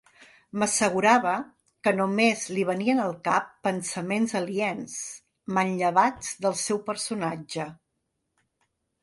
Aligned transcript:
M'assegurava 0.61 1.33
que 1.87 1.91
només 1.99 2.45
li 2.55 2.63
venien 2.69 3.01
al 3.03 3.13
cap 3.27 3.51
pensaments 3.67 4.33
aliens, 4.41 4.97
manllevats 5.59 6.33
del 6.47 6.59
seu 6.65 6.83
personatge. 6.91 7.69